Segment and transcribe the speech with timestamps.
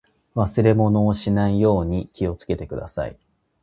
[0.35, 3.19] 忘れ物をしないように気をつけてください。